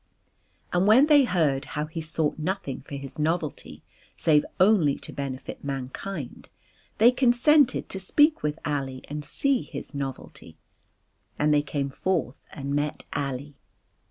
And 0.73 0.87
when 0.87 1.05
they 1.05 1.25
heard 1.25 1.65
how 1.77 1.85
he 1.85 2.01
sought 2.01 2.39
nothing 2.39 2.81
for 2.81 2.95
his 2.95 3.19
novelty 3.19 3.83
save 4.15 4.43
only 4.59 4.95
to 4.97 5.13
benefit 5.13 5.63
mankind 5.63 6.49
they 6.97 7.11
consented 7.11 7.87
to 7.89 7.99
speak 7.99 8.41
with 8.41 8.57
Ali 8.65 9.03
and 9.09 9.23
see 9.23 9.61
his 9.61 9.93
novelty. 9.93 10.57
And 11.37 11.53
they 11.53 11.61
came 11.61 11.91
forth 11.91 12.41
and 12.51 12.73
met 12.73 13.03
Ali. 13.13 13.53